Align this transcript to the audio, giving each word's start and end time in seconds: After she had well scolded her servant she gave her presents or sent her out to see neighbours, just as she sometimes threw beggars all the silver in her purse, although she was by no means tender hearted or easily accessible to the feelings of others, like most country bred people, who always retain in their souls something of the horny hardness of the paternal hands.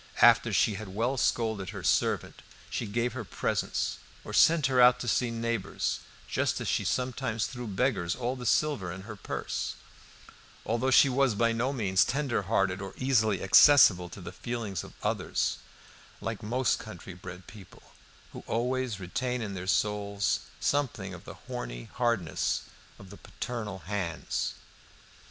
After 0.23 0.51
she 0.51 0.73
had 0.73 0.87
well 0.95 1.15
scolded 1.15 1.69
her 1.69 1.83
servant 1.83 2.41
she 2.71 2.87
gave 2.87 3.13
her 3.13 3.23
presents 3.23 3.99
or 4.23 4.33
sent 4.33 4.65
her 4.65 4.81
out 4.81 4.99
to 5.01 5.07
see 5.07 5.29
neighbours, 5.29 5.99
just 6.27 6.59
as 6.59 6.67
she 6.67 6.83
sometimes 6.83 7.45
threw 7.45 7.67
beggars 7.67 8.15
all 8.15 8.35
the 8.35 8.47
silver 8.47 8.91
in 8.91 9.03
her 9.03 9.15
purse, 9.15 9.75
although 10.65 10.89
she 10.89 11.07
was 11.07 11.35
by 11.35 11.51
no 11.51 11.71
means 11.71 12.03
tender 12.03 12.41
hearted 12.41 12.81
or 12.81 12.95
easily 12.97 13.43
accessible 13.43 14.09
to 14.09 14.21
the 14.21 14.31
feelings 14.31 14.83
of 14.83 14.93
others, 15.03 15.59
like 16.19 16.41
most 16.41 16.79
country 16.79 17.13
bred 17.13 17.45
people, 17.45 17.83
who 18.33 18.43
always 18.47 18.99
retain 18.99 19.39
in 19.39 19.53
their 19.53 19.67
souls 19.67 20.39
something 20.59 21.13
of 21.13 21.25
the 21.25 21.35
horny 21.45 21.83
hardness 21.93 22.63
of 22.97 23.11
the 23.11 23.17
paternal 23.17 23.77
hands. 23.85 24.55